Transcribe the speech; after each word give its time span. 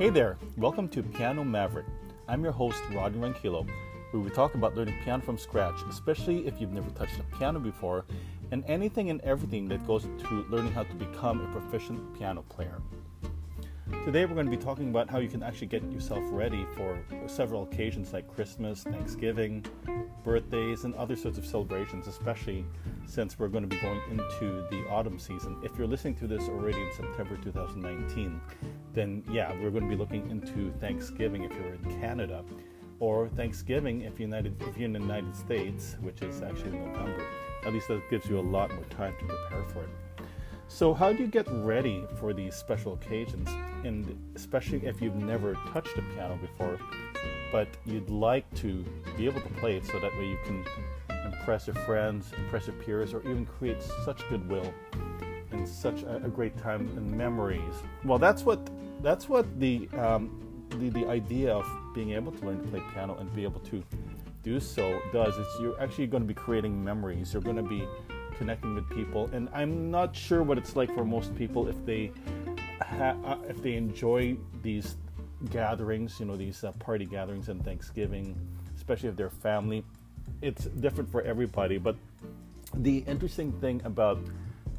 Hey 0.00 0.08
there, 0.08 0.38
welcome 0.56 0.88
to 0.88 1.02
Piano 1.02 1.44
Maverick. 1.44 1.84
I'm 2.26 2.42
your 2.42 2.52
host, 2.52 2.80
Rodney 2.90 3.20
Ranquillo, 3.20 3.68
where 4.12 4.22
we 4.22 4.30
talk 4.30 4.54
about 4.54 4.74
learning 4.74 4.94
piano 5.04 5.22
from 5.22 5.36
scratch, 5.36 5.74
especially 5.90 6.46
if 6.46 6.58
you've 6.58 6.72
never 6.72 6.88
touched 6.92 7.20
a 7.20 7.36
piano 7.36 7.58
before, 7.60 8.06
and 8.50 8.64
anything 8.66 9.10
and 9.10 9.20
everything 9.20 9.68
that 9.68 9.86
goes 9.86 10.04
to 10.04 10.46
learning 10.48 10.72
how 10.72 10.84
to 10.84 10.94
become 10.94 11.42
a 11.42 11.52
proficient 11.52 12.18
piano 12.18 12.40
player. 12.48 12.80
Today, 14.06 14.24
we're 14.24 14.32
going 14.32 14.46
to 14.46 14.56
be 14.56 14.56
talking 14.56 14.88
about 14.88 15.10
how 15.10 15.18
you 15.18 15.28
can 15.28 15.42
actually 15.42 15.66
get 15.66 15.82
yourself 15.92 16.24
ready 16.30 16.64
for 16.74 16.98
several 17.26 17.64
occasions 17.64 18.14
like 18.14 18.26
Christmas, 18.26 18.84
Thanksgiving, 18.84 19.66
birthdays, 20.24 20.84
and 20.84 20.94
other 20.94 21.14
sorts 21.14 21.36
of 21.36 21.44
celebrations, 21.44 22.06
especially 22.06 22.64
since 23.04 23.38
we're 23.38 23.48
going 23.48 23.68
to 23.68 23.68
be 23.68 23.78
going 23.82 24.00
into 24.10 24.64
the 24.70 24.82
autumn 24.88 25.18
season. 25.18 25.58
If 25.62 25.76
you're 25.76 25.86
listening 25.86 26.14
to 26.16 26.26
this 26.26 26.48
already 26.48 26.80
in 26.80 26.90
September 26.96 27.36
2019, 27.42 28.40
then 28.92 29.22
yeah, 29.30 29.52
we're 29.60 29.70
going 29.70 29.84
to 29.84 29.88
be 29.88 29.96
looking 29.96 30.30
into 30.30 30.72
Thanksgiving 30.80 31.44
if 31.44 31.52
you're 31.52 31.74
in 31.74 32.00
Canada, 32.00 32.44
or 32.98 33.28
Thanksgiving 33.28 34.02
if 34.02 34.18
you're, 34.18 34.28
United, 34.28 34.60
if 34.62 34.76
you're 34.76 34.86
in 34.86 34.92
the 34.92 35.00
United 35.00 35.34
States, 35.34 35.96
which 36.00 36.22
is 36.22 36.42
actually 36.42 36.78
November. 36.78 37.24
At 37.66 37.72
least 37.72 37.88
that 37.88 38.02
gives 38.10 38.28
you 38.28 38.38
a 38.38 38.40
lot 38.40 38.72
more 38.72 38.84
time 38.84 39.14
to 39.18 39.24
prepare 39.24 39.64
for 39.64 39.82
it. 39.82 39.90
So, 40.68 40.94
how 40.94 41.12
do 41.12 41.18
you 41.18 41.26
get 41.26 41.46
ready 41.50 42.04
for 42.18 42.32
these 42.32 42.54
special 42.54 42.94
occasions? 42.94 43.48
And 43.84 44.16
especially 44.36 44.86
if 44.86 45.02
you've 45.02 45.16
never 45.16 45.54
touched 45.72 45.98
a 45.98 46.02
piano 46.14 46.38
before, 46.40 46.78
but 47.50 47.68
you'd 47.84 48.08
like 48.08 48.48
to 48.56 48.84
be 49.16 49.26
able 49.26 49.40
to 49.40 49.48
play 49.54 49.76
it 49.76 49.84
so 49.84 49.98
that 49.98 50.16
way 50.16 50.28
you 50.28 50.38
can 50.44 50.64
impress 51.32 51.66
your 51.66 51.76
friends, 51.84 52.32
impress 52.38 52.68
your 52.68 52.76
peers, 52.76 53.12
or 53.12 53.20
even 53.22 53.44
create 53.46 53.82
such 54.04 54.26
goodwill 54.28 54.72
and 55.50 55.66
such 55.66 56.02
a, 56.02 56.16
a 56.16 56.28
great 56.28 56.56
time 56.56 56.82
and 56.96 57.10
memories. 57.10 57.74
Well, 58.04 58.18
that's 58.18 58.44
what 58.44 58.70
that's 59.02 59.28
what 59.28 59.46
the, 59.58 59.88
um, 59.98 60.66
the 60.78 60.88
the 60.90 61.06
idea 61.08 61.52
of 61.52 61.66
being 61.94 62.12
able 62.12 62.32
to 62.32 62.46
learn 62.46 62.62
to 62.62 62.68
play 62.68 62.82
piano 62.92 63.16
and 63.18 63.32
be 63.34 63.44
able 63.44 63.60
to 63.60 63.82
do 64.42 64.60
so 64.60 65.00
does. 65.12 65.36
It's 65.36 65.60
you're 65.60 65.80
actually 65.80 66.06
going 66.06 66.22
to 66.22 66.26
be 66.26 66.34
creating 66.34 66.82
memories. 66.82 67.32
You're 67.32 67.42
going 67.42 67.56
to 67.56 67.62
be 67.62 67.86
connecting 68.36 68.74
with 68.74 68.88
people, 68.90 69.28
and 69.32 69.48
I'm 69.52 69.90
not 69.90 70.14
sure 70.14 70.42
what 70.42 70.58
it's 70.58 70.76
like 70.76 70.94
for 70.94 71.04
most 71.04 71.34
people 71.36 71.68
if 71.68 71.84
they 71.84 72.12
ha- 72.82 73.16
uh, 73.24 73.36
if 73.48 73.62
they 73.62 73.74
enjoy 73.74 74.36
these 74.62 74.96
gatherings, 75.50 76.20
you 76.20 76.26
know, 76.26 76.36
these 76.36 76.64
uh, 76.64 76.72
party 76.72 77.06
gatherings 77.06 77.48
and 77.48 77.64
Thanksgiving, 77.64 78.36
especially 78.76 79.08
if 79.08 79.16
they're 79.16 79.30
family. 79.30 79.84
It's 80.42 80.66
different 80.66 81.10
for 81.10 81.22
everybody, 81.22 81.78
but 81.78 81.96
the 82.74 82.98
interesting 83.06 83.52
thing 83.60 83.82
about 83.84 84.18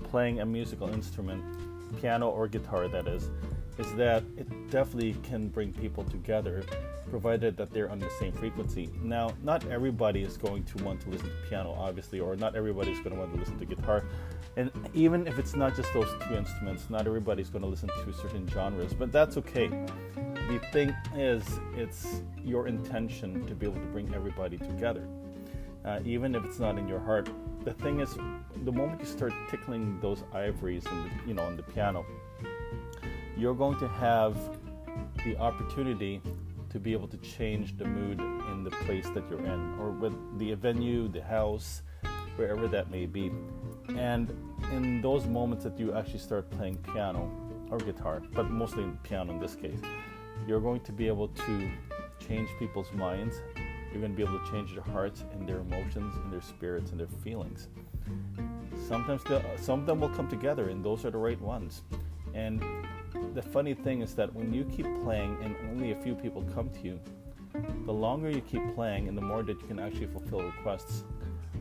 playing 0.03 0.39
a 0.39 0.45
musical 0.45 0.89
instrument, 0.89 1.43
piano 1.99 2.29
or 2.29 2.47
guitar, 2.47 2.87
that 2.87 3.07
is, 3.07 3.29
is 3.77 3.93
that 3.95 4.23
it 4.37 4.47
definitely 4.69 5.15
can 5.23 5.47
bring 5.47 5.73
people 5.73 6.03
together 6.05 6.63
provided 7.11 7.57
that 7.57 7.69
they're 7.71 7.91
on 7.91 7.99
the 7.99 8.09
same 8.19 8.31
frequency. 8.31 8.89
Now, 9.03 9.33
not 9.43 9.67
everybody 9.67 10.23
is 10.23 10.37
going 10.37 10.63
to 10.63 10.83
want 10.83 11.01
to 11.01 11.09
listen 11.09 11.27
to 11.27 11.49
piano, 11.49 11.75
obviously, 11.77 12.19
or 12.21 12.35
not 12.37 12.55
everybody 12.55 12.91
is 12.91 12.99
going 12.99 13.11
to 13.11 13.19
want 13.19 13.33
to 13.33 13.39
listen 13.39 13.59
to 13.59 13.65
guitar. 13.65 14.05
And 14.55 14.71
even 14.93 15.27
if 15.27 15.37
it's 15.37 15.53
not 15.53 15.75
just 15.75 15.93
those 15.93 16.09
two 16.27 16.35
instruments, 16.35 16.89
not 16.89 17.05
everybody's 17.05 17.49
going 17.49 17.63
to 17.63 17.67
listen 17.67 17.89
to 17.89 18.13
certain 18.13 18.47
genres, 18.47 18.93
but 18.93 19.11
that's 19.11 19.37
okay. 19.37 19.67
The 19.67 20.59
thing 20.71 20.95
is, 21.15 21.43
it's 21.75 22.21
your 22.43 22.67
intention 22.67 23.45
to 23.45 23.55
be 23.55 23.65
able 23.65 23.79
to 23.79 23.87
bring 23.87 24.13
everybody 24.15 24.57
together, 24.57 25.05
uh, 25.85 25.99
even 26.05 26.35
if 26.35 26.43
it's 26.45 26.59
not 26.59 26.77
in 26.77 26.87
your 26.87 26.99
heart. 26.99 27.29
The 27.63 27.73
thing 27.73 27.99
is, 27.99 28.15
the 28.63 28.71
moment 28.71 29.01
you 29.01 29.05
start 29.05 29.33
tickling 29.49 29.99
those 30.01 30.23
ivories, 30.33 30.85
and 30.85 31.11
you 31.27 31.33
know, 31.33 31.43
on 31.43 31.55
the 31.55 31.63
piano, 31.63 32.05
you're 33.37 33.55
going 33.55 33.77
to 33.79 33.87
have 33.87 34.35
the 35.23 35.37
opportunity 35.37 36.21
to 36.69 36.79
be 36.79 36.93
able 36.93 37.07
to 37.07 37.17
change 37.17 37.77
the 37.77 37.85
mood 37.85 38.19
in 38.19 38.63
the 38.63 38.71
place 38.85 39.07
that 39.09 39.29
you're 39.29 39.45
in, 39.45 39.75
or 39.79 39.91
with 39.91 40.13
the 40.39 40.53
venue, 40.53 41.07
the 41.07 41.21
house, 41.21 41.81
wherever 42.35 42.67
that 42.67 42.89
may 42.89 43.05
be. 43.05 43.31
And 43.97 44.29
in 44.71 45.01
those 45.01 45.25
moments 45.25 45.63
that 45.65 45.77
you 45.79 45.93
actually 45.93 46.19
start 46.19 46.49
playing 46.49 46.77
piano 46.77 47.29
or 47.69 47.77
guitar, 47.77 48.21
but 48.33 48.49
mostly 48.49 48.85
piano 49.03 49.33
in 49.33 49.39
this 49.39 49.55
case, 49.55 49.79
you're 50.47 50.61
going 50.61 50.81
to 50.81 50.91
be 50.91 51.07
able 51.07 51.27
to 51.27 51.71
change 52.25 52.49
people's 52.57 52.91
minds. 52.93 53.41
You're 53.91 53.99
going 53.99 54.11
to 54.11 54.17
be 54.17 54.23
able 54.23 54.39
to 54.39 54.51
change 54.51 54.73
their 54.73 54.83
hearts 54.83 55.23
and 55.33 55.47
their 55.47 55.59
emotions 55.59 56.15
and 56.23 56.31
their 56.31 56.41
spirits 56.41 56.91
and 56.91 56.99
their 56.99 57.07
feelings. 57.07 57.67
Sometimes 58.87 59.21
some 59.57 59.81
of 59.81 59.85
them 59.85 59.99
will 59.99 60.09
come 60.09 60.29
together, 60.29 60.69
and 60.69 60.83
those 60.83 61.05
are 61.05 61.11
the 61.11 61.17
right 61.17 61.39
ones. 61.41 61.83
And 62.33 62.63
the 63.33 63.41
funny 63.41 63.73
thing 63.73 64.01
is 64.01 64.15
that 64.15 64.33
when 64.33 64.53
you 64.53 64.63
keep 64.65 64.85
playing 65.03 65.37
and 65.43 65.55
only 65.69 65.91
a 65.91 65.95
few 65.95 66.15
people 66.15 66.41
come 66.53 66.69
to 66.69 66.81
you, 66.81 66.99
the 67.85 67.91
longer 67.93 68.29
you 68.29 68.41
keep 68.41 68.61
playing 68.73 69.09
and 69.09 69.17
the 69.17 69.21
more 69.21 69.43
that 69.43 69.61
you 69.61 69.67
can 69.67 69.79
actually 69.79 70.07
fulfill 70.07 70.41
requests, 70.41 71.03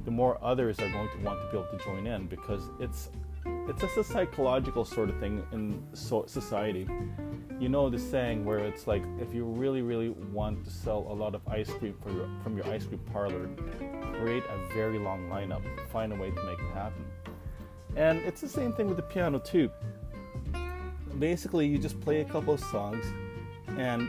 the 0.04 0.10
more 0.10 0.38
others 0.42 0.78
are 0.80 0.90
going 0.90 1.08
to 1.10 1.18
want 1.18 1.40
to 1.40 1.46
be 1.50 1.58
able 1.58 1.78
to 1.78 1.84
join 1.84 2.06
in 2.06 2.26
because 2.26 2.62
it's 2.78 3.10
it's 3.44 3.80
just 3.80 3.96
a 3.96 4.04
psychological 4.04 4.84
sort 4.84 5.08
of 5.08 5.18
thing 5.18 5.42
in 5.52 5.82
society. 5.92 6.86
You 7.58 7.68
know 7.68 7.88
the 7.90 7.98
saying 7.98 8.44
where 8.44 8.58
it's 8.58 8.86
like 8.86 9.02
if 9.20 9.34
you 9.34 9.44
really 9.44 9.82
really 9.82 10.10
want 10.10 10.64
to 10.64 10.70
sell 10.70 11.06
a 11.08 11.14
lot 11.14 11.34
of 11.34 11.46
ice 11.48 11.70
cream 11.70 11.94
your, 12.06 12.28
from 12.42 12.56
your 12.56 12.66
ice 12.66 12.86
cream 12.86 13.00
parlor, 13.12 13.48
create 14.20 14.44
a 14.44 14.74
very 14.74 14.98
long 14.98 15.28
lineup, 15.28 15.62
find 15.90 16.12
a 16.12 16.16
way 16.16 16.30
to 16.30 16.42
make 16.44 16.58
it 16.58 16.74
happen. 16.74 17.04
And 17.96 18.18
it's 18.20 18.40
the 18.40 18.48
same 18.48 18.72
thing 18.72 18.86
with 18.86 18.96
the 18.96 19.02
piano 19.02 19.38
too 19.38 19.70
basically 21.18 21.66
you 21.66 21.78
just 21.78 22.00
play 22.00 22.20
a 22.20 22.24
couple 22.24 22.54
of 22.54 22.60
songs 22.60 23.04
and 23.76 24.08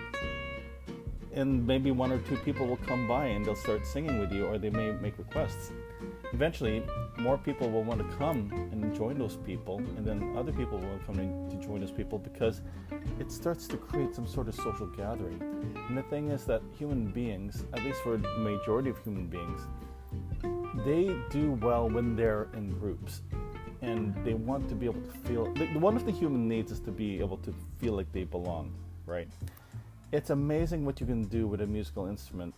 and 1.34 1.66
maybe 1.66 1.92
one 1.92 2.12
or 2.12 2.20
two 2.20 2.38
people 2.38 2.68
will 2.68 2.78
come 2.78 3.08
by 3.08 3.26
and 3.28 3.46
they'll 3.46 3.56
start 3.56 3.86
singing 3.86 4.20
with 4.20 4.32
you 4.32 4.46
or 4.46 4.58
they 4.58 4.70
may 4.70 4.92
make 4.92 5.18
requests. 5.18 5.72
Eventually 6.34 6.84
more 7.18 7.38
people 7.38 7.70
will 7.70 7.84
want 7.84 8.00
to 8.00 8.18
come 8.18 8.52
and 8.72 8.96
join 8.96 9.18
those 9.18 9.38
people 9.38 9.78
and 9.98 10.06
then 10.06 10.36
other 10.38 10.52
people 10.52 10.78
will 10.78 11.00
come 11.06 11.16
to 11.50 11.66
join 11.66 11.80
those 11.82 11.92
people 11.92 12.18
because 12.18 12.62
it 13.20 13.32
starts 13.32 13.68
to 13.68 13.78
create 13.78 14.14
some 14.16 14.28
sort 14.28 14.48
of 14.48 14.56
social 14.56 14.88
gathering. 14.88 15.42
And 15.88 15.98
the 15.98 16.04
thing 16.04 16.30
is 16.30 16.46
that 16.46 16.62
human 16.78 17.08
beings 17.08 17.66
at 17.74 17.84
least 17.84 18.02
for 18.02 18.18
the 18.18 18.28
majority 18.38 18.90
of 18.90 18.98
human 19.04 19.28
beings 19.28 19.62
they 20.86 21.16
do 21.30 21.52
well 21.62 21.90
when 21.90 22.16
they're 22.16 22.48
in 22.54 22.72
groups 22.80 23.22
and 23.82 24.16
they 24.26 24.34
want 24.34 24.68
to 24.70 24.76
be 24.76 24.86
able 24.86 25.02
to 25.02 25.12
feel 25.28 25.46
one 25.80 25.96
of 25.96 26.06
the 26.06 26.12
human 26.12 26.48
needs 26.48 26.72
is 26.72 26.80
to 26.80 26.92
be 26.92 27.20
able 27.20 27.38
to 27.38 27.54
feel 27.80 27.94
like 27.94 28.12
they 28.12 28.24
belong 28.24 28.74
right 29.06 29.28
it's 30.12 30.30
amazing 30.30 30.86
what 30.86 31.00
you 31.00 31.06
can 31.06 31.24
do 31.26 31.48
with 31.48 31.62
a 31.62 31.68
musical 31.68 32.08
instrument 32.08 32.54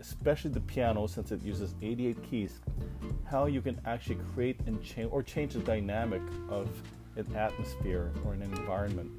especially 0.00 0.50
the 0.50 0.60
piano 0.60 1.06
since 1.06 1.32
it 1.32 1.42
uses 1.42 1.74
88 1.82 2.22
keys 2.22 2.60
how 3.24 3.46
you 3.46 3.60
can 3.60 3.80
actually 3.86 4.18
create 4.34 4.58
and 4.66 4.82
change 4.82 5.08
or 5.12 5.22
change 5.22 5.54
the 5.54 5.60
dynamic 5.60 6.22
of 6.48 6.68
an 7.16 7.34
atmosphere 7.34 8.12
or 8.24 8.34
an 8.34 8.42
environment 8.42 9.10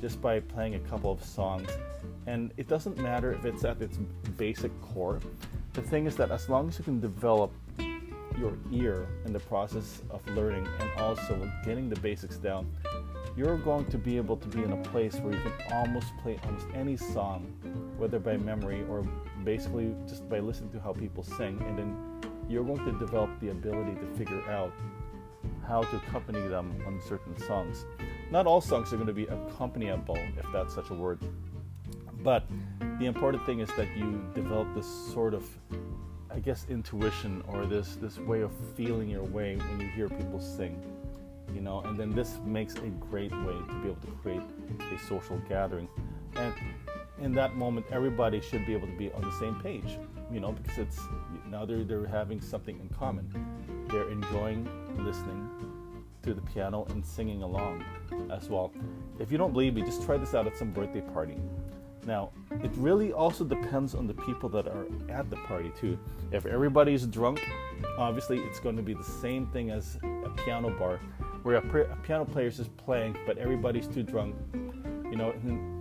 just 0.00 0.20
by 0.20 0.40
playing 0.40 0.74
a 0.74 0.78
couple 0.80 1.12
of 1.12 1.22
songs. 1.22 1.68
And 2.26 2.52
it 2.56 2.68
doesn't 2.68 2.98
matter 2.98 3.32
if 3.32 3.44
it's 3.44 3.64
at 3.64 3.80
its 3.82 3.98
basic 4.36 4.72
core. 4.80 5.20
The 5.74 5.82
thing 5.82 6.06
is 6.06 6.16
that 6.16 6.30
as 6.30 6.48
long 6.48 6.68
as 6.68 6.78
you 6.78 6.84
can 6.84 7.00
develop 7.00 7.52
your 8.38 8.56
ear 8.72 9.06
in 9.26 9.32
the 9.32 9.40
process 9.40 10.02
of 10.10 10.26
learning 10.28 10.66
and 10.80 10.90
also 10.98 11.50
getting 11.64 11.88
the 11.88 12.00
basics 12.00 12.36
down, 12.36 12.70
you're 13.36 13.56
going 13.58 13.86
to 13.86 13.98
be 13.98 14.16
able 14.16 14.36
to 14.36 14.48
be 14.48 14.62
in 14.62 14.72
a 14.72 14.82
place 14.90 15.16
where 15.16 15.32
you 15.32 15.40
can 15.40 15.72
almost 15.72 16.16
play 16.22 16.38
almost 16.44 16.66
any 16.74 16.96
song, 16.96 17.46
whether 17.96 18.18
by 18.18 18.36
memory 18.36 18.84
or 18.88 19.02
basically 19.44 19.94
just 20.08 20.28
by 20.28 20.40
listening 20.40 20.70
to 20.72 20.80
how 20.80 20.92
people 20.92 21.22
sing, 21.22 21.62
and 21.66 21.78
then 21.78 21.96
you're 22.48 22.64
going 22.64 22.84
to 22.84 22.98
develop 22.98 23.30
the 23.40 23.50
ability 23.50 23.94
to 23.94 24.06
figure 24.16 24.42
out 24.50 24.72
how 25.66 25.82
to 25.82 25.96
accompany 25.96 26.40
them 26.48 26.82
on 26.86 27.00
certain 27.06 27.36
songs. 27.46 27.86
Not 28.30 28.46
all 28.46 28.60
songs 28.60 28.92
are 28.92 28.96
going 28.96 29.06
to 29.06 29.12
be 29.12 29.26
accompanyable, 29.26 30.18
if 30.36 30.46
that's 30.52 30.74
such 30.74 30.90
a 30.90 30.94
word, 30.94 31.20
but 32.22 32.44
the 32.98 33.06
important 33.06 33.44
thing 33.46 33.60
is 33.60 33.68
that 33.76 33.88
you 33.96 34.24
develop 34.34 34.74
this 34.74 34.86
sort 35.12 35.34
of 35.34 35.48
I 36.32 36.38
guess 36.38 36.64
intuition 36.68 37.42
or 37.48 37.66
this 37.66 37.96
this 37.96 38.18
way 38.18 38.42
of 38.42 38.52
feeling 38.76 39.10
your 39.10 39.24
way 39.24 39.56
when 39.56 39.80
you 39.80 39.88
hear 39.88 40.08
people 40.08 40.40
sing, 40.40 40.80
you 41.54 41.60
know, 41.60 41.80
and 41.80 41.98
then 41.98 42.10
this 42.10 42.38
makes 42.44 42.74
a 42.76 42.88
great 43.10 43.32
way 43.32 43.54
to 43.54 43.74
be 43.82 43.88
able 43.88 44.00
to 44.00 44.12
create 44.22 44.42
a 44.92 44.98
social 45.08 45.38
gathering, 45.48 45.88
and 46.36 46.54
in 47.20 47.32
that 47.32 47.56
moment 47.56 47.86
everybody 47.90 48.40
should 48.40 48.64
be 48.66 48.74
able 48.74 48.86
to 48.86 48.96
be 48.96 49.12
on 49.12 49.22
the 49.22 49.32
same 49.38 49.54
page, 49.60 49.98
you 50.32 50.40
know, 50.40 50.52
because 50.52 50.78
it's 50.78 51.00
now 51.48 51.64
they're 51.64 51.84
they're 51.84 52.06
having 52.06 52.40
something 52.40 52.78
in 52.80 52.88
common, 52.88 53.26
they're 53.88 54.10
enjoying 54.10 54.68
listening 54.98 55.48
to 56.22 56.34
the 56.34 56.42
piano 56.42 56.86
and 56.90 57.04
singing 57.04 57.42
along 57.42 57.84
as 58.30 58.48
well. 58.48 58.72
If 59.18 59.32
you 59.32 59.38
don't 59.38 59.52
believe 59.52 59.74
me, 59.74 59.82
just 59.82 60.02
try 60.02 60.16
this 60.16 60.34
out 60.34 60.46
at 60.46 60.56
some 60.56 60.70
birthday 60.70 61.00
party. 61.00 61.36
Now, 62.06 62.30
it 62.62 62.70
really 62.76 63.12
also 63.12 63.44
depends 63.44 63.94
on 63.94 64.06
the 64.06 64.14
people 64.14 64.48
that 64.50 64.66
are 64.66 64.86
at 65.10 65.28
the 65.28 65.36
party, 65.36 65.70
too. 65.78 65.98
If 66.32 66.46
everybody's 66.46 67.06
drunk, 67.06 67.46
obviously 67.98 68.38
it's 68.38 68.58
going 68.58 68.76
to 68.76 68.82
be 68.82 68.94
the 68.94 69.04
same 69.04 69.46
thing 69.46 69.70
as 69.70 69.98
a 70.02 70.30
piano 70.44 70.70
bar, 70.78 70.98
where 71.42 71.56
a, 71.56 71.92
a 71.92 71.96
piano 71.96 72.24
player 72.24 72.46
is 72.46 72.56
just 72.56 72.76
playing, 72.76 73.16
but 73.26 73.38
everybody's 73.38 73.86
too 73.86 74.02
drunk. 74.02 74.34
You 75.10 75.16
know, 75.16 75.34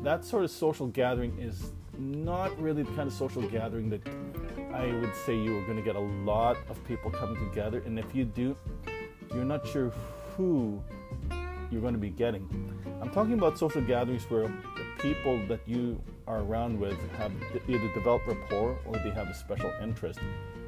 that 0.04 0.26
sort 0.26 0.44
of 0.44 0.52
social 0.52 0.88
gathering 0.88 1.38
is 1.40 1.72
not 1.98 2.58
really 2.60 2.84
the 2.84 2.92
kind 2.92 3.08
of 3.08 3.14
social 3.14 3.42
gathering 3.44 3.90
that 3.90 4.08
I 4.74 4.94
would 4.94 5.16
say 5.26 5.36
you 5.36 5.58
are 5.58 5.66
going 5.66 5.78
to 5.78 5.84
get 5.84 5.96
a 5.96 6.00
lot 6.00 6.58
of 6.70 6.84
people 6.86 7.12
coming 7.12 7.38
together. 7.50 7.84
And 7.86 8.00
if 8.00 8.16
you 8.16 8.26
do, 8.26 8.56
you're 9.34 9.46
not 9.46 9.68
sure 9.68 9.92
who 10.36 10.82
you're 11.72 11.82
going 11.82 11.94
to 11.94 12.00
be 12.00 12.10
getting. 12.10 12.48
I'm 13.02 13.12
talking 13.12 13.34
about 13.34 13.58
social 13.58 13.82
gatherings 13.82 14.24
where 14.30 14.48
the 14.48 14.84
people 15.00 15.46
that 15.48 15.62
you 15.68 16.02
are 16.28 16.40
around 16.40 16.80
with 16.80 16.98
have 17.18 17.32
either 17.68 17.94
developed 17.94 18.28
rapport 18.28 18.80
or 18.86 18.94
they 18.94 19.12
have 19.12 19.28
a 19.28 19.34
special 19.34 19.72
interest. 19.82 20.20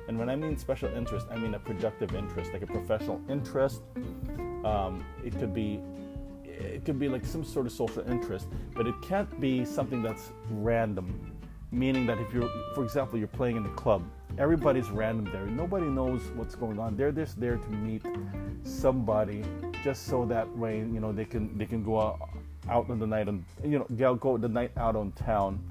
And 0.08 0.18
when 0.20 0.30
I 0.30 0.36
mean 0.36 0.58
special 0.58 0.90
interest, 0.90 1.28
I 1.32 1.38
mean 1.38 1.54
a 1.54 1.60
productive 1.60 2.16
interest, 2.16 2.52
like 2.54 2.64
a 2.64 2.68
professional 2.68 3.22
interest. 3.30 3.82
Um, 4.64 5.04
it 5.24 5.38
could 5.40 5.54
be 5.54 5.80
it 6.62 6.86
could 6.86 7.00
be 7.00 7.10
like 7.10 7.26
some 7.26 7.44
sort 7.44 7.66
of 7.66 7.72
social 7.72 8.08
interest, 8.10 8.48
but 8.76 8.88
it 8.88 8.96
can't 9.02 9.40
be 9.40 9.66
something 9.66 10.02
that's 10.02 10.32
random. 10.50 11.32
Meaning 11.74 12.06
that 12.08 12.20
if 12.20 12.34
you're, 12.34 12.50
for 12.76 12.84
example, 12.84 13.18
you're 13.18 13.30
playing 13.30 13.56
in 13.56 13.66
a 13.66 13.70
club, 13.70 14.04
everybody's 14.38 14.90
random 14.90 15.32
there. 15.32 15.46
Nobody 15.46 15.86
knows 15.86 16.22
what's 16.36 16.54
going 16.54 16.80
on. 16.80 16.98
They're 16.98 17.14
just 17.14 17.40
there 17.40 17.56
to 17.56 17.70
meet 17.70 18.06
somebody, 18.64 19.42
just 19.82 20.06
so 20.08 20.26
that 20.26 20.50
way, 20.58 20.80
you 20.80 21.00
know, 21.00 21.14
they 21.14 21.24
can 21.24 21.58
they 21.58 21.66
can 21.66 21.82
go 21.82 22.02
out, 22.02 22.30
out 22.68 22.90
on 22.90 23.00
the 23.00 23.08
night 23.08 23.30
and 23.30 23.46
you 23.64 23.80
know 23.80 24.16
go 24.16 24.38
the 24.38 24.50
night 24.50 24.72
out 24.76 24.98
on 24.98 25.14
town, 25.14 25.64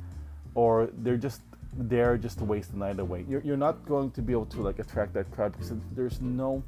or 0.55 0.89
they're 0.99 1.19
just 1.19 1.43
there 1.72 2.17
just 2.17 2.38
to 2.38 2.44
waste 2.44 2.72
the 2.72 2.78
night 2.78 2.99
away. 2.99 3.25
You're, 3.28 3.43
you're 3.43 3.56
not 3.56 3.84
going 3.87 4.11
to 4.12 4.22
be 4.22 4.32
able 4.32 4.46
to 4.46 4.62
like 4.62 4.78
attract 4.78 5.14
that 5.14 5.31
crowd 5.31 5.52
because 5.52 5.72
there's 5.93 6.20
no 6.20 6.62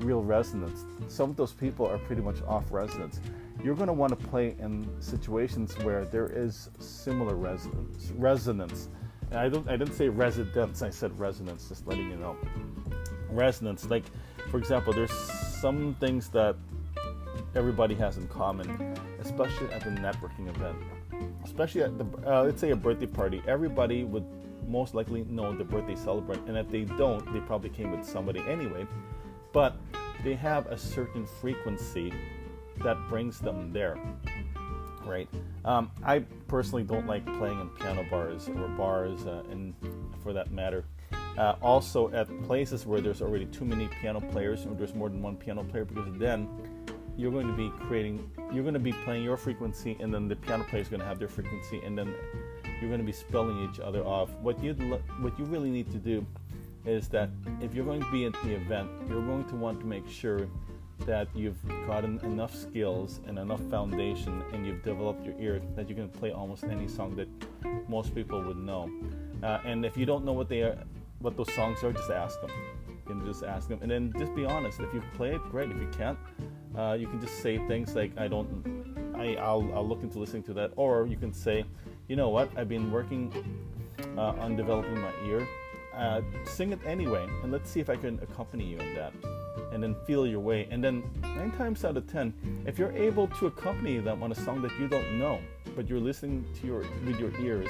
real 0.00 0.22
resonance. 0.22 0.84
Some 1.08 1.30
of 1.30 1.36
those 1.36 1.52
people 1.52 1.86
are 1.86 1.98
pretty 1.98 2.22
much 2.22 2.40
off 2.46 2.64
resonance. 2.70 3.20
You're 3.62 3.74
going 3.74 3.88
to 3.88 3.92
want 3.92 4.18
to 4.18 4.28
play 4.28 4.54
in 4.58 4.88
situations 5.00 5.76
where 5.78 6.04
there 6.04 6.26
is 6.26 6.70
similar 6.78 7.34
resonance. 7.34 8.12
Resonance. 8.16 8.88
And 9.30 9.38
I 9.38 9.48
don't. 9.48 9.68
I 9.68 9.76
didn't 9.76 9.94
say 9.94 10.08
residence. 10.08 10.82
I 10.82 10.90
said 10.90 11.18
resonance. 11.18 11.68
Just 11.68 11.86
letting 11.86 12.10
you 12.10 12.16
know. 12.16 12.36
Resonance. 13.30 13.88
Like, 13.88 14.04
for 14.50 14.58
example, 14.58 14.92
there's 14.92 15.12
some 15.12 15.96
things 15.98 16.28
that 16.30 16.56
everybody 17.54 17.94
has 17.94 18.18
in 18.18 18.28
common, 18.28 18.96
especially 19.20 19.72
at 19.72 19.82
the 19.82 19.90
networking 19.90 20.48
event 20.54 20.76
especially 21.44 21.82
at 21.82 21.96
the 21.98 22.04
uh, 22.26 22.42
let's 22.42 22.60
say 22.60 22.70
a 22.70 22.76
birthday 22.76 23.06
party 23.06 23.42
everybody 23.46 24.04
would 24.04 24.24
most 24.68 24.94
likely 24.94 25.24
know 25.24 25.56
the 25.56 25.64
birthday 25.64 25.96
celebrant, 25.96 26.48
and 26.48 26.56
if 26.56 26.68
they 26.68 26.84
don't, 26.84 27.32
they 27.32 27.40
probably 27.40 27.70
came 27.70 27.90
with 27.90 28.06
somebody 28.06 28.40
anyway. 28.48 28.86
But 29.52 29.76
they 30.22 30.34
have 30.34 30.66
a 30.66 30.78
certain 30.78 31.26
frequency 31.26 32.12
that 32.82 32.96
brings 33.08 33.38
them 33.38 33.72
there, 33.72 33.96
right? 35.04 35.28
Um, 35.64 35.90
I 36.04 36.20
personally 36.48 36.82
don't 36.82 37.06
like 37.06 37.24
playing 37.38 37.60
in 37.60 37.68
piano 37.68 38.04
bars 38.10 38.48
or 38.48 38.68
bars, 38.68 39.26
uh, 39.26 39.42
and 39.50 39.74
for 40.22 40.32
that 40.32 40.50
matter. 40.50 40.84
Uh, 41.38 41.56
also, 41.62 42.10
at 42.10 42.28
places 42.44 42.86
where 42.86 43.00
there's 43.00 43.20
already 43.20 43.46
too 43.46 43.64
many 43.64 43.88
piano 44.00 44.20
players, 44.20 44.66
or 44.66 44.74
there's 44.74 44.94
more 44.94 45.08
than 45.08 45.22
one 45.22 45.36
piano 45.36 45.64
player, 45.64 45.84
because 45.84 46.12
then 46.16 46.48
you're 47.16 47.32
going 47.32 47.46
to 47.46 47.52
be 47.52 47.70
creating, 47.86 48.28
you're 48.52 48.62
going 48.62 48.74
to 48.74 48.80
be 48.80 48.92
playing 49.04 49.22
your 49.22 49.36
frequency, 49.36 49.96
and 50.00 50.12
then 50.12 50.26
the 50.26 50.36
piano 50.36 50.64
player 50.64 50.82
is 50.82 50.88
going 50.88 51.00
to 51.00 51.06
have 51.06 51.18
their 51.18 51.28
frequency, 51.28 51.80
and 51.84 51.96
then 51.96 52.14
you're 52.84 52.90
going 52.90 53.00
to 53.00 53.06
be 53.06 53.12
spelling 53.12 53.66
each 53.66 53.80
other 53.80 54.04
off. 54.04 54.28
What 54.42 54.62
you 54.62 54.74
what 55.20 55.38
you 55.38 55.46
really 55.46 55.70
need 55.70 55.90
to 55.92 55.96
do 55.96 56.26
is 56.84 57.08
that 57.08 57.30
if 57.62 57.74
you're 57.74 57.86
going 57.86 58.02
to 58.02 58.12
be 58.12 58.26
at 58.26 58.34
the 58.44 58.52
event, 58.54 58.90
you're 59.08 59.22
going 59.22 59.46
to 59.46 59.54
want 59.54 59.80
to 59.80 59.86
make 59.86 60.06
sure 60.06 60.46
that 61.06 61.28
you've 61.34 61.56
gotten 61.86 62.20
enough 62.20 62.54
skills 62.54 63.20
and 63.26 63.38
enough 63.38 63.62
foundation 63.70 64.44
and 64.52 64.66
you've 64.66 64.82
developed 64.82 65.24
your 65.24 65.34
ear 65.40 65.62
that 65.76 65.88
you 65.88 65.94
can 65.94 66.10
play 66.10 66.30
almost 66.30 66.64
any 66.64 66.86
song 66.86 67.16
that 67.16 67.28
most 67.88 68.14
people 68.14 68.42
would 68.42 68.58
know. 68.58 68.90
Uh, 69.42 69.60
and 69.64 69.86
if 69.86 69.96
you 69.96 70.04
don't 70.04 70.26
know 70.26 70.34
what 70.34 70.50
they 70.50 70.60
are, 70.60 70.76
what 71.20 71.38
those 71.38 71.52
songs 71.54 71.82
are, 71.82 71.90
just 71.90 72.10
ask 72.10 72.38
them. 72.42 72.50
You 72.86 72.96
can 73.06 73.24
just 73.24 73.44
ask 73.44 73.66
them, 73.66 73.78
and 73.80 73.90
then 73.90 74.12
just 74.18 74.34
be 74.34 74.44
honest. 74.44 74.78
If 74.80 74.92
you 74.92 75.02
play 75.14 75.34
it, 75.34 75.42
great. 75.50 75.70
If 75.70 75.78
you 75.78 75.88
can't, 75.96 76.18
uh, 76.76 76.98
you 77.00 77.06
can 77.06 77.18
just 77.18 77.42
say 77.42 77.56
things 77.66 77.94
like, 77.94 78.12
"I 78.18 78.28
don't, 78.28 78.48
I, 79.14 79.36
I'll, 79.36 79.66
I'll 79.74 79.86
look 79.86 80.02
into 80.02 80.18
listening 80.18 80.42
to 80.44 80.54
that," 80.54 80.72
or 80.76 81.06
you 81.06 81.16
can 81.16 81.32
say, 81.32 81.64
you 82.08 82.16
know 82.16 82.28
what? 82.28 82.50
I've 82.56 82.68
been 82.68 82.90
working 82.90 83.32
uh, 84.16 84.32
on 84.38 84.56
developing 84.56 85.00
my 85.00 85.12
ear. 85.26 85.46
Uh, 85.96 86.22
sing 86.44 86.72
it 86.72 86.80
anyway, 86.84 87.24
and 87.42 87.52
let's 87.52 87.70
see 87.70 87.78
if 87.78 87.88
I 87.88 87.96
can 87.96 88.18
accompany 88.20 88.64
you 88.64 88.78
in 88.78 88.94
that. 88.94 89.12
And 89.72 89.82
then 89.82 89.94
feel 90.06 90.26
your 90.26 90.40
way. 90.40 90.66
And 90.70 90.82
then 90.82 91.04
nine 91.22 91.52
times 91.52 91.84
out 91.84 91.96
of 91.96 92.10
ten, 92.10 92.34
if 92.66 92.78
you're 92.78 92.92
able 92.92 93.28
to 93.28 93.46
accompany 93.46 93.98
them 93.98 94.22
on 94.22 94.32
a 94.32 94.34
song 94.34 94.60
that 94.62 94.72
you 94.78 94.88
don't 94.88 95.18
know, 95.18 95.40
but 95.76 95.88
you're 95.88 96.00
listening 96.00 96.44
to 96.60 96.66
your 96.66 96.84
with 97.04 97.18
your 97.18 97.32
ears 97.40 97.68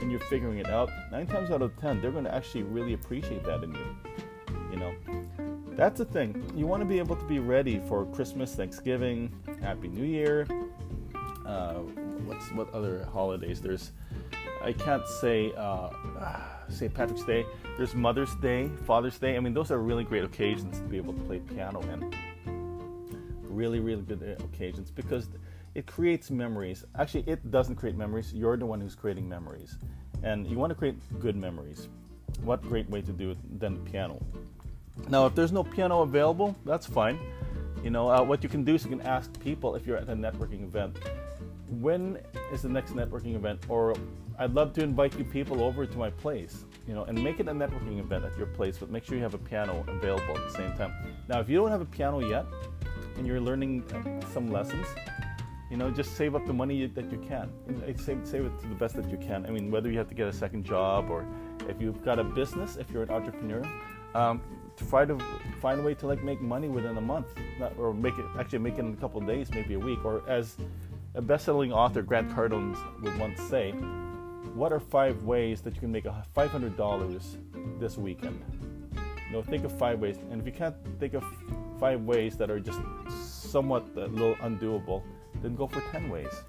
and 0.00 0.10
you're 0.10 0.20
figuring 0.20 0.58
it 0.58 0.68
out, 0.68 0.90
nine 1.10 1.26
times 1.26 1.50
out 1.50 1.62
of 1.62 1.74
ten, 1.78 2.00
they're 2.00 2.10
going 2.10 2.24
to 2.24 2.34
actually 2.34 2.62
really 2.62 2.92
appreciate 2.92 3.44
that 3.44 3.62
in 3.62 3.72
you. 3.72 3.96
You 4.70 4.78
know, 4.78 4.94
that's 5.70 5.98
the 5.98 6.04
thing. 6.04 6.42
You 6.54 6.66
want 6.66 6.82
to 6.82 6.86
be 6.86 6.98
able 6.98 7.16
to 7.16 7.24
be 7.24 7.38
ready 7.38 7.80
for 7.88 8.06
Christmas, 8.06 8.54
Thanksgiving, 8.54 9.32
Happy 9.60 9.88
New 9.88 10.04
Year. 10.04 10.46
Uh, 11.46 11.80
what's 12.32 12.52
what 12.52 12.72
other 12.74 13.06
holidays? 13.12 13.60
There's 13.60 13.92
I 14.62 14.72
can't 14.72 15.06
say 15.06 15.52
uh, 15.56 15.90
St. 16.68 16.92
Patrick's 16.92 17.24
Day. 17.24 17.44
There's 17.76 17.94
Mother's 17.94 18.34
Day, 18.36 18.70
Father's 18.86 19.18
Day. 19.18 19.36
I 19.36 19.40
mean, 19.40 19.54
those 19.54 19.70
are 19.70 19.78
really 19.78 20.04
great 20.04 20.24
occasions 20.24 20.78
to 20.78 20.84
be 20.84 20.96
able 20.96 21.12
to 21.14 21.20
play 21.20 21.40
piano 21.40 21.80
in. 21.82 22.14
Really, 23.42 23.80
really 23.80 24.02
good 24.02 24.22
uh, 24.22 24.44
occasions 24.44 24.90
because 24.90 25.28
it 25.74 25.86
creates 25.86 26.30
memories. 26.30 26.84
Actually, 26.98 27.24
it 27.26 27.50
doesn't 27.50 27.76
create 27.76 27.96
memories. 27.96 28.32
You're 28.32 28.56
the 28.56 28.66
one 28.66 28.80
who's 28.80 28.94
creating 28.94 29.28
memories, 29.28 29.78
and 30.22 30.46
you 30.46 30.56
want 30.56 30.70
to 30.70 30.74
create 30.74 30.96
good 31.20 31.36
memories. 31.36 31.88
What 32.44 32.62
great 32.62 32.88
way 32.88 33.02
to 33.02 33.12
do 33.12 33.32
it 33.32 33.60
than 33.60 33.74
the 33.74 33.90
piano? 33.90 34.20
Now, 35.08 35.26
if 35.26 35.34
there's 35.34 35.52
no 35.52 35.64
piano 35.64 36.00
available, 36.00 36.56
that's 36.64 36.86
fine. 36.86 37.18
You 37.84 37.90
know, 37.90 38.08
uh, 38.08 38.22
what 38.22 38.42
you 38.42 38.48
can 38.48 38.64
do 38.64 38.74
is 38.74 38.84
you 38.84 38.90
can 38.90 39.02
ask 39.02 39.28
people 39.40 39.74
if 39.74 39.86
you're 39.86 39.96
at 39.96 40.08
a 40.08 40.14
networking 40.14 40.62
event 40.62 40.98
when 41.80 42.18
is 42.52 42.62
the 42.62 42.68
next 42.68 42.92
networking 42.92 43.34
event? 43.34 43.64
Or 43.68 43.94
I'd 44.38 44.54
love 44.54 44.72
to 44.74 44.82
invite 44.82 45.18
you 45.18 45.24
people 45.24 45.62
over 45.62 45.86
to 45.86 45.98
my 45.98 46.10
place, 46.10 46.64
you 46.86 46.94
know, 46.94 47.04
and 47.04 47.22
make 47.22 47.40
it 47.40 47.48
a 47.48 47.52
networking 47.52 47.98
event 47.98 48.24
at 48.24 48.36
your 48.36 48.46
place, 48.46 48.78
but 48.78 48.90
make 48.90 49.04
sure 49.04 49.16
you 49.16 49.22
have 49.22 49.34
a 49.34 49.38
piano 49.38 49.84
available 49.88 50.36
at 50.36 50.48
the 50.48 50.54
same 50.56 50.76
time. 50.76 50.92
Now, 51.28 51.40
if 51.40 51.48
you 51.48 51.56
don't 51.56 51.70
have 51.70 51.80
a 51.80 51.86
piano 51.86 52.20
yet 52.20 52.46
and 53.16 53.26
you're 53.26 53.40
learning 53.40 53.84
uh, 53.92 54.26
some 54.32 54.50
lessons, 54.50 54.86
you 55.70 55.76
know, 55.76 55.90
just 55.90 56.16
save 56.16 56.34
up 56.34 56.44
the 56.46 56.52
money 56.52 56.84
that 56.86 57.10
you 57.10 57.18
can. 57.18 57.50
Save, 57.96 58.20
save 58.24 58.44
it 58.44 58.60
to 58.60 58.68
the 58.68 58.74
best 58.74 58.94
that 58.96 59.10
you 59.10 59.16
can. 59.16 59.46
I 59.46 59.50
mean, 59.50 59.70
whether 59.70 59.90
you 59.90 59.98
have 59.98 60.08
to 60.08 60.14
get 60.14 60.28
a 60.28 60.32
second 60.32 60.64
job 60.64 61.08
or 61.08 61.26
if 61.68 61.80
you've 61.80 62.04
got 62.04 62.18
a 62.18 62.24
business, 62.24 62.76
if 62.76 62.90
you're 62.90 63.04
an 63.04 63.10
entrepreneur, 63.10 63.62
um, 64.14 64.42
try 64.88 65.04
to 65.04 65.18
find 65.60 65.80
a 65.80 65.82
way 65.82 65.94
to 65.94 66.06
like 66.06 66.22
make 66.22 66.40
money 66.40 66.68
within 66.68 66.96
a 66.98 67.00
month, 67.00 67.26
or 67.78 67.94
make 67.94 68.18
it 68.18 68.26
actually 68.38 68.58
make 68.58 68.74
it 68.74 68.80
in 68.80 68.92
a 68.92 68.96
couple 68.96 69.20
days, 69.20 69.50
maybe 69.50 69.74
a 69.74 69.78
week, 69.78 70.04
or 70.04 70.22
as 70.28 70.56
a 71.14 71.20
best-selling 71.20 71.72
author, 71.72 72.02
Grant 72.02 72.30
Cardone, 72.30 72.76
would 73.02 73.18
once 73.18 73.40
say, 73.42 73.72
"What 74.54 74.72
are 74.72 74.80
five 74.80 75.22
ways 75.24 75.60
that 75.62 75.74
you 75.74 75.80
can 75.80 75.92
make 75.92 76.06
$500 76.34 77.38
this 77.78 77.98
weekend?" 77.98 78.40
You 79.26 79.32
know, 79.32 79.42
think 79.42 79.64
of 79.64 79.72
five 79.72 80.00
ways, 80.00 80.18
and 80.30 80.40
if 80.40 80.46
you 80.46 80.52
can't 80.52 80.76
think 80.98 81.14
of 81.14 81.24
five 81.78 82.02
ways 82.02 82.36
that 82.36 82.50
are 82.50 82.60
just 82.60 82.80
somewhat 83.10 83.84
a 83.96 84.06
little 84.06 84.36
undoable, 84.36 85.02
then 85.42 85.54
go 85.54 85.66
for 85.66 85.80
10 85.90 86.08
ways. 86.08 86.44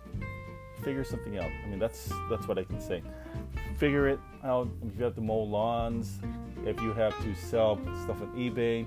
Figure 0.84 1.03
something 1.03 1.38
out. 1.38 1.50
I 1.63 1.67
mean, 1.67 1.79
that's 1.79 2.12
that's 2.29 2.48
what 2.48 2.58
I 2.58 2.63
can 2.63 2.79
say. 2.79 3.01
Figure 3.77 4.08
it 4.08 4.20
out. 4.43 4.67
If 4.86 4.98
you 4.98 5.03
have 5.05 5.15
to 5.15 5.22
mow 5.22 5.43
lawns, 5.43 6.20
if 6.65 6.82
you 6.82 6.93
have 6.93 7.17
to 7.24 7.36
sell 7.36 7.77
stuff 8.03 8.22
on 8.22 8.34
eBay, 8.36 8.86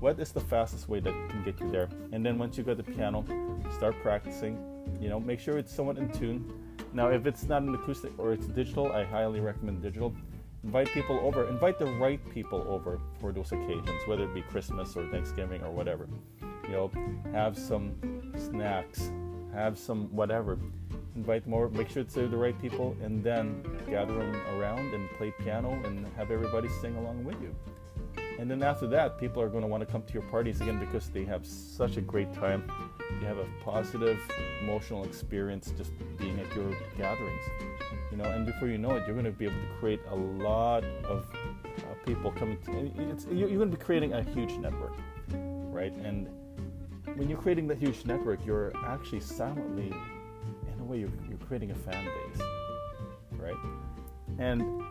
what 0.00 0.18
is 0.18 0.32
the 0.32 0.40
fastest 0.40 0.88
way 0.88 1.00
that 1.00 1.12
can 1.30 1.42
get 1.44 1.60
you 1.60 1.70
there? 1.70 1.88
And 2.12 2.24
then 2.24 2.38
once 2.38 2.56
you 2.58 2.64
got 2.64 2.76
the 2.76 2.82
piano, 2.82 3.24
start 3.70 3.94
practicing 4.02 4.73
you 5.04 5.10
know, 5.10 5.20
make 5.20 5.38
sure 5.38 5.58
it's 5.58 5.70
somewhat 5.70 5.98
in 5.98 6.08
tune. 6.08 6.50
Now, 6.94 7.08
if 7.08 7.26
it's 7.26 7.42
not 7.42 7.60
an 7.60 7.74
acoustic 7.74 8.18
or 8.18 8.32
it's 8.32 8.46
digital, 8.46 8.90
I 8.90 9.04
highly 9.04 9.38
recommend 9.38 9.82
digital. 9.82 10.16
Invite 10.64 10.88
people 10.88 11.20
over. 11.22 11.46
Invite 11.46 11.78
the 11.78 11.92
right 12.00 12.18
people 12.30 12.64
over 12.66 12.98
for 13.20 13.30
those 13.30 13.52
occasions, 13.52 14.00
whether 14.06 14.24
it 14.24 14.32
be 14.32 14.40
Christmas 14.40 14.96
or 14.96 15.06
Thanksgiving 15.10 15.62
or 15.62 15.70
whatever. 15.70 16.08
You 16.62 16.70
know, 16.70 16.90
have 17.32 17.58
some 17.58 18.32
snacks, 18.34 19.12
have 19.52 19.78
some 19.78 20.06
whatever. 20.06 20.58
Invite 21.16 21.46
more. 21.46 21.68
Make 21.68 21.90
sure 21.90 22.00
it's 22.00 22.14
the 22.14 22.26
right 22.28 22.58
people, 22.62 22.96
and 23.02 23.22
then 23.22 23.62
gather 23.86 24.14
them 24.14 24.34
around 24.56 24.94
and 24.94 25.10
play 25.18 25.34
piano 25.38 25.78
and 25.84 26.06
have 26.16 26.30
everybody 26.30 26.70
sing 26.80 26.96
along 26.96 27.24
with 27.24 27.36
you. 27.42 27.54
And 28.38 28.50
then 28.50 28.62
after 28.62 28.86
that, 28.86 29.20
people 29.20 29.42
are 29.42 29.50
going 29.50 29.62
to 29.62 29.68
want 29.68 29.82
to 29.82 29.86
come 29.86 30.02
to 30.02 30.12
your 30.14 30.22
parties 30.22 30.62
again 30.62 30.80
because 30.80 31.10
they 31.10 31.24
have 31.24 31.44
such 31.44 31.98
a 31.98 32.00
great 32.00 32.32
time. 32.32 32.70
You 33.20 33.26
have 33.26 33.38
a 33.38 33.46
positive 33.62 34.18
emotional 34.62 35.04
experience 35.04 35.72
just 35.76 35.92
being 36.18 36.38
at 36.40 36.54
your 36.56 36.74
gatherings. 36.96 37.42
You 38.10 38.16
know, 38.16 38.24
and 38.24 38.46
before 38.46 38.68
you 38.68 38.78
know 38.78 38.92
it, 38.96 39.04
you're 39.06 39.14
going 39.14 39.24
to 39.24 39.32
be 39.32 39.44
able 39.46 39.56
to 39.56 39.74
create 39.78 40.00
a 40.10 40.14
lot 40.16 40.84
of 41.04 41.26
uh, 41.34 42.06
people 42.06 42.30
coming. 42.30 42.58
To, 42.62 43.34
you're 43.34 43.48
going 43.48 43.70
to 43.70 43.76
be 43.76 43.82
creating 43.82 44.12
a 44.12 44.22
huge 44.22 44.52
network, 44.52 44.94
right? 45.32 45.92
And 45.92 46.28
when 47.16 47.28
you're 47.28 47.38
creating 47.38 47.68
that 47.68 47.78
huge 47.78 48.04
network, 48.04 48.44
you're 48.46 48.72
actually 48.86 49.20
silently, 49.20 49.88
in 49.88 50.80
a 50.80 50.84
way, 50.84 50.94
way 50.94 51.00
you're, 51.00 51.10
you're 51.28 51.38
creating 51.38 51.70
a 51.70 51.74
fan 51.74 52.04
base, 52.04 52.42
right? 53.32 53.56
And 54.38 54.82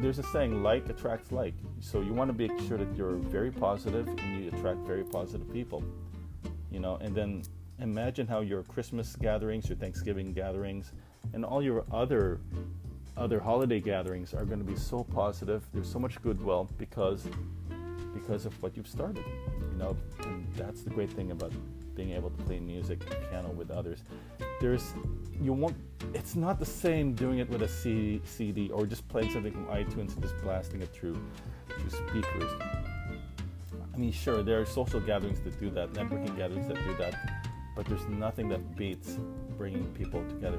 there's 0.00 0.18
a 0.18 0.22
saying, 0.24 0.62
like 0.62 0.88
attracts 0.88 1.32
like. 1.32 1.54
So 1.80 2.00
you 2.00 2.12
want 2.12 2.30
to 2.30 2.36
make 2.36 2.58
sure 2.68 2.78
that 2.78 2.94
you're 2.96 3.16
very 3.16 3.50
positive 3.50 4.06
and 4.08 4.44
you 4.44 4.50
attract 4.50 4.80
very 4.80 5.04
positive 5.04 5.50
people, 5.52 5.82
you 6.70 6.80
know. 6.80 6.96
And 6.96 7.14
then 7.14 7.42
imagine 7.78 8.26
how 8.26 8.40
your 8.40 8.62
Christmas 8.62 9.16
gatherings, 9.16 9.68
your 9.68 9.76
Thanksgiving 9.78 10.32
gatherings, 10.32 10.92
and 11.32 11.44
all 11.44 11.62
your 11.62 11.84
other 11.92 12.40
other 13.16 13.40
holiday 13.40 13.80
gatherings 13.80 14.32
are 14.32 14.44
going 14.44 14.58
to 14.58 14.64
be 14.64 14.76
so 14.76 15.04
positive. 15.04 15.62
There's 15.74 15.90
so 15.90 15.98
much 15.98 16.20
goodwill 16.22 16.70
because 16.78 17.26
because 18.14 18.46
of 18.46 18.60
what 18.62 18.76
you've 18.76 18.88
started, 18.88 19.24
you 19.72 19.78
know. 19.78 19.96
And 20.22 20.46
that's 20.56 20.82
the 20.82 20.90
great 20.90 21.10
thing 21.10 21.30
about 21.30 21.52
being 21.94 22.12
able 22.12 22.30
to 22.30 22.42
play 22.44 22.60
music, 22.60 23.00
piano 23.30 23.50
with 23.50 23.70
others. 23.70 24.04
There's 24.60 24.94
you 25.40 25.52
won't. 25.52 25.76
It's 26.14 26.36
not 26.36 26.58
the 26.58 26.66
same 26.66 27.14
doing 27.14 27.38
it 27.38 27.48
with 27.48 27.62
a 27.62 27.68
CD, 27.68 28.22
CD 28.24 28.70
or 28.70 28.86
just 28.86 29.06
playing 29.08 29.32
something 29.32 29.52
from 29.52 29.66
iTunes 29.66 30.14
and 30.14 30.22
just 30.22 30.36
blasting 30.42 30.82
it 30.82 30.92
through 30.92 31.20
through 31.68 31.90
speakers. 31.90 32.52
I 33.92 33.96
mean, 33.96 34.12
sure, 34.12 34.42
there 34.42 34.60
are 34.60 34.66
social 34.66 35.00
gatherings 35.00 35.40
that 35.40 35.58
do 35.58 35.70
that, 35.70 35.92
networking 35.92 36.36
gatherings 36.36 36.68
that 36.68 36.76
do 36.84 36.96
that, 36.98 37.14
but 37.74 37.86
there's 37.86 38.06
nothing 38.08 38.48
that 38.50 38.76
beats 38.76 39.18
bringing 39.56 39.86
people 39.94 40.24
together 40.28 40.58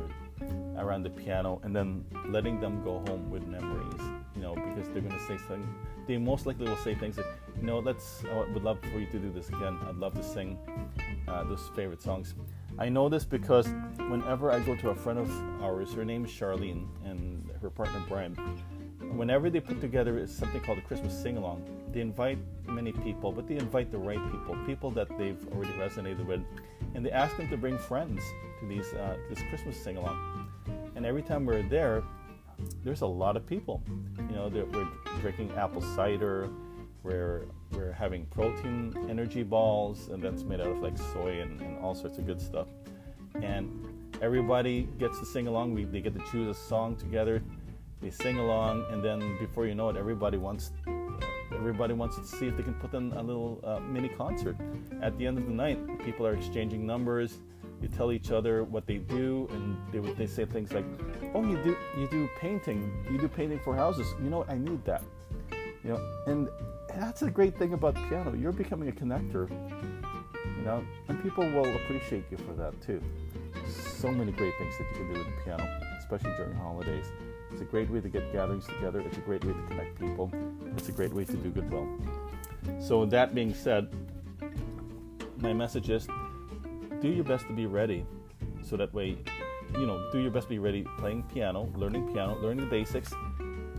around 0.78 1.04
the 1.04 1.10
piano 1.10 1.60
and 1.64 1.76
then 1.76 2.06
letting 2.28 2.60
them 2.60 2.84
go 2.84 3.04
home 3.08 3.30
with 3.30 3.46
memories 3.48 4.02
you 4.36 4.42
know 4.42 4.56
because 4.56 4.90
they're 4.90 5.02
going 5.02 5.12
to 5.12 5.28
say 5.28 5.38
something 5.38 5.76
they 6.08 6.18
most 6.18 6.46
likely 6.46 6.68
will 6.68 6.78
say 6.78 6.96
things 6.96 7.18
like 7.18 7.26
you 7.60 7.64
know 7.64 7.80
let's 7.80 8.24
i 8.32 8.38
would 8.54 8.64
love 8.64 8.80
for 8.92 9.00
you 9.00 9.06
to 9.06 9.20
do 9.20 9.32
this 9.32 9.50
again 9.50 9.78
i'd 9.88 9.96
love 9.96 10.14
to 10.14 10.24
sing 10.24 10.58
uh, 11.28 11.44
those 11.44 11.70
favorite 11.76 12.02
songs. 12.02 12.34
I 12.80 12.90
know 12.90 13.10
this 13.10 13.26
because 13.26 13.68
whenever 14.10 14.52
i 14.52 14.60
go 14.60 14.76
to 14.76 14.90
a 14.90 14.96
friend 14.96 15.20
of 15.20 15.30
ours 15.62 15.94
her 15.94 16.06
name 16.06 16.26
is 16.26 16.32
charlene 16.32 16.88
and 17.06 17.50
her 17.62 17.70
partner 17.70 18.02
brian 18.08 18.36
whenever 19.18 19.50
they 19.50 19.60
put 19.60 19.82
together 19.82 20.26
something 20.28 20.62
called 20.62 20.78
a 20.78 20.82
christmas 20.82 21.14
sing-along 21.14 21.64
they 21.92 22.02
invite 22.02 22.38
many 22.66 22.92
people 22.92 23.32
but 23.32 23.48
they 23.48 23.58
invite 23.58 23.92
the 23.92 23.98
right 23.98 24.24
people 24.32 24.58
people 24.66 24.92
that 24.92 25.08
they've 25.18 25.48
already 25.54 25.74
resonated 25.74 26.26
with 26.26 26.42
and 26.96 27.06
they 27.06 27.12
ask 27.12 27.36
them 27.38 27.50
to 27.50 27.58
bring 27.58 27.78
friends 27.78 28.22
to 28.60 28.68
these 28.68 28.94
uh, 28.94 29.16
this 29.30 29.40
christmas 29.50 29.82
sing-along 29.82 30.42
and 30.96 31.06
every 31.06 31.22
time 31.22 31.46
we're 31.46 31.64
there, 31.64 32.04
there's 32.84 33.02
a 33.02 33.08
lot 33.08 33.36
of 33.36 33.46
people. 33.48 33.82
You 34.30 34.36
know, 34.36 34.50
we're 34.50 34.88
drinking 35.22 35.52
apple 35.58 35.82
cider, 35.82 36.50
we're 37.04 37.46
we're 37.72 37.92
having 37.94 38.26
protein 38.26 39.08
energy 39.10 39.44
balls, 39.44 40.10
and 40.10 40.22
that's 40.22 40.44
made 40.44 40.60
out 40.60 40.68
of 40.68 40.80
like 40.80 40.98
soy 40.98 41.42
and, 41.42 41.60
and 41.62 41.80
all 41.80 41.96
sorts 41.96 42.18
of 42.18 42.28
good 42.28 42.42
stuff. 42.42 42.68
And 43.42 44.14
everybody 44.22 44.90
gets 45.00 45.20
to 45.20 45.26
sing 45.26 45.48
along. 45.48 45.74
We, 45.74 45.86
they 45.86 46.02
get 46.02 46.14
to 46.14 46.24
choose 46.32 46.56
a 46.56 46.60
song 46.60 46.96
together. 46.98 47.42
They 48.02 48.10
sing 48.10 48.40
along, 48.40 48.86
and 48.92 49.04
then 49.04 49.38
before 49.40 49.68
you 49.68 49.76
know 49.76 49.90
it, 49.90 49.98
everybody 49.98 50.38
wants 50.38 50.72
everybody 51.54 51.94
wants 51.94 52.16
to 52.16 52.26
see 52.26 52.48
if 52.48 52.58
they 52.58 52.64
can 52.64 52.74
put 52.76 52.96
on 52.96 53.12
a 53.14 53.22
little 53.22 53.60
uh, 53.64 53.80
mini 53.80 54.10
concert. 54.10 54.56
At 55.02 55.18
the 55.18 55.28
end 55.28 55.38
of 55.38 55.46
the 55.46 55.52
night, 55.52 55.78
people 56.04 56.26
are 56.26 56.34
exchanging 56.34 56.86
numbers 56.86 57.40
you 57.82 57.88
tell 57.88 58.12
each 58.12 58.32
other 58.32 58.64
what 58.64 58.86
they 58.86 58.98
do, 58.98 59.48
and 59.52 59.76
they 59.92 60.00
they 60.14 60.28
say 60.28 60.46
things 60.46 60.72
like, 60.72 60.86
"Oh, 61.34 61.44
you 61.44 61.58
do 61.64 61.76
you 61.98 62.08
do 62.08 62.30
painting, 62.40 62.92
you 63.12 63.18
do 63.18 63.28
painting 63.28 63.60
for 63.60 63.76
houses. 63.76 64.08
You 64.22 64.30
know, 64.30 64.40
what? 64.40 64.50
I 64.50 64.58
need 64.58 64.86
that." 64.86 65.04
You 65.84 65.92
know, 65.92 66.24
and 66.28 66.50
that's 66.88 67.24
a 67.24 67.32
great 67.32 67.58
thing 67.58 67.74
about 67.74 67.96
piano. 68.08 68.36
You're 68.36 68.52
becoming 68.52 68.90
a 68.90 68.92
connector. 68.92 69.50
You 70.58 70.64
know, 70.64 70.84
and 71.08 71.22
people 71.24 71.44
will 71.44 71.76
appreciate 71.76 72.26
you 72.30 72.38
for 72.38 72.54
that 72.54 72.80
too. 72.82 73.02
So 73.68 74.12
many 74.12 74.32
great 74.32 74.54
things 74.60 74.78
that 74.78 74.86
you 74.92 74.98
can 74.98 75.14
do 75.14 75.20
with 75.20 75.28
the 75.28 75.44
piano, 75.44 75.82
especially 75.98 76.36
during 76.38 76.56
holidays. 76.56 77.12
It's 77.52 77.62
a 77.62 77.66
great 77.66 77.90
way 77.90 78.02
to 78.02 78.10
get 78.10 78.32
gatherings 78.32 78.66
together. 78.68 79.00
It's 79.02 79.18
a 79.18 79.22
great 79.22 79.44
way 79.44 79.54
to 79.54 79.62
connect 79.68 80.00
people. 80.00 80.32
It's 80.78 80.90
a 80.90 80.92
great 80.92 81.14
way 81.14 81.26
to 81.26 81.34
do 81.34 81.50
goodwill. 81.50 81.88
So, 82.80 83.06
that 83.06 83.34
being 83.34 83.54
said, 83.54 83.90
my 85.38 85.54
message 85.54 85.90
is 85.90 86.08
do 87.02 87.10
your 87.10 87.24
best 87.24 87.48
to 87.48 87.54
be 87.54 87.66
ready 87.66 88.06
so 88.62 88.78
that 88.78 88.94
way 88.94 89.18
you 89.74 89.88
know 89.88 90.10
do 90.12 90.20
your 90.20 90.30
best 90.30 90.46
to 90.46 90.50
be 90.50 90.60
ready 90.60 90.86
playing 91.00 91.24
piano 91.24 91.68
learning 91.76 92.14
piano 92.14 92.38
learning 92.42 92.64
the 92.64 92.70
basics 92.70 93.12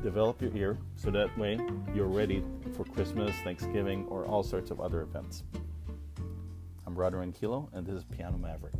develop 0.02 0.42
your 0.42 0.54
ear 0.56 0.76
so 0.96 1.10
that 1.10 1.36
way 1.38 1.60
you're 1.94 2.08
ready 2.08 2.42
for 2.76 2.84
christmas 2.84 3.34
thanksgiving 3.44 4.04
or 4.08 4.26
all 4.26 4.42
sorts 4.42 4.72
of 4.72 4.80
other 4.80 5.02
events 5.02 5.44
i'm 6.86 6.96
Rod 6.96 7.14
Kilo, 7.38 7.68
and 7.72 7.86
this 7.86 7.94
is 7.94 8.04
piano 8.04 8.36
maverick 8.36 8.74